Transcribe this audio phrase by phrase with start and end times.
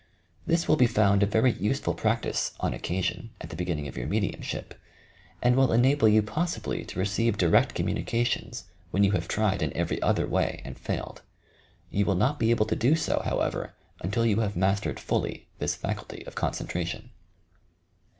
[0.47, 3.95] This will be found a very use ful practice, on occasion, at the beginning of
[3.95, 4.73] your mediumship,
[5.43, 9.71] and will enable you possibly to receive di rect communications when you have tried in
[9.77, 11.21] every other way and failed.
[11.91, 15.75] You will not be able to do so, however, until you have mastered fully this
[15.75, 17.09] faculty of concen tration.